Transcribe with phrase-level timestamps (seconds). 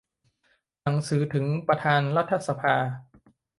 [0.83, 2.75] หนังสือถึงประธานรัฐสภา